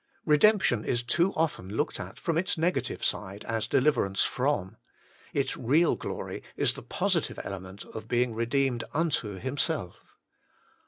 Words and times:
Redemp 0.25 0.63
tion 0.63 0.83
is 0.83 1.03
too 1.03 1.31
often 1.35 1.69
looked 1.69 1.99
at 1.99 2.17
from 2.19 2.35
its 2.35 2.57
negative 2.57 3.05
side 3.05 3.45
as 3.45 3.67
deliverance 3.67 4.23
from: 4.23 4.77
its 5.31 5.55
real 5.55 5.95
glory 5.95 6.41
is 6.57 6.73
the 6.73 6.81
positive 6.81 7.39
element 7.43 7.85
of 7.85 8.07
being 8.07 8.33
redeemed 8.33 8.83
unto 8.95 9.37
Himself. 9.37 10.15